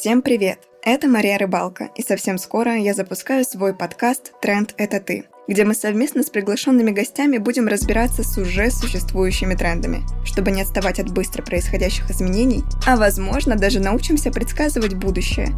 [0.00, 0.60] Всем привет!
[0.84, 5.74] Это Мария Рыбалка, и совсем скоро я запускаю свой подкаст «Тренд– это ты», где мы
[5.74, 11.42] совместно с приглашенными гостями будем разбираться с уже существующими трендами, чтобы не отставать от быстро
[11.42, 15.48] происходящих изменений, а возможно даже научимся предсказывать будущее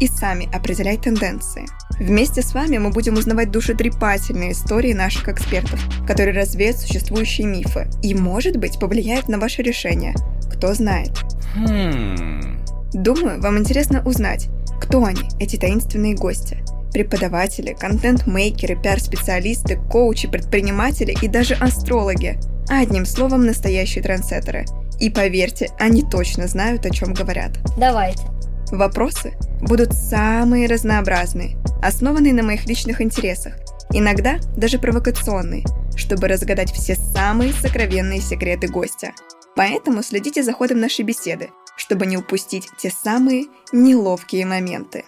[0.00, 1.66] и сами определять тенденции.
[2.00, 8.14] Вместе с вами мы будем узнавать душетрепательные истории наших экспертов, которые развеют существующие мифы и,
[8.14, 10.14] может быть, повлияют на ваше решение.
[10.50, 11.10] Кто знает.
[11.54, 12.58] Хм.
[12.92, 14.48] Думаю, вам интересно узнать,
[14.80, 16.58] кто они, эти таинственные гости.
[16.92, 22.38] Преподаватели, контент-мейкеры, пиар-специалисты, коучи, предприниматели и даже астрологи.
[22.68, 24.66] Одним словом, настоящие трендсеттеры.
[25.00, 27.52] И поверьте, они точно знают, о чем говорят.
[27.78, 28.22] Давайте.
[28.70, 33.54] Вопросы будут самые разнообразные, основанные на моих личных интересах,
[33.92, 35.64] иногда даже провокационные,
[35.96, 39.12] чтобы разгадать все самые сокровенные секреты гостя.
[39.54, 45.04] Поэтому следите за ходом нашей беседы, чтобы не упустить те самые неловкие моменты.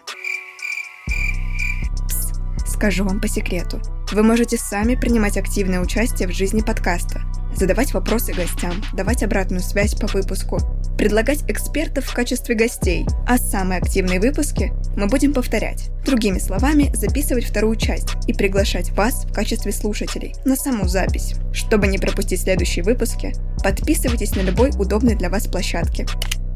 [2.08, 2.32] Пс,
[2.66, 3.80] скажу вам по секрету.
[4.12, 7.22] Вы можете сами принимать активное участие в жизни подкаста,
[7.56, 10.58] задавать вопросы гостям, давать обратную связь по выпуску,
[10.98, 15.90] предлагать экспертов в качестве гостей, а самые активные выпуски мы будем повторять.
[16.04, 21.34] Другими словами, записывать вторую часть и приглашать вас в качестве слушателей на саму запись.
[21.52, 26.06] Чтобы не пропустить следующие выпуски, подписывайтесь на любой удобной для вас площадке.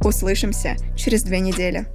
[0.04, 1.86] Услышимся через две недели.